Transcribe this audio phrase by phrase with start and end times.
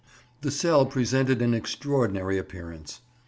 [0.41, 3.01] The cell presented an extraordinary appearance.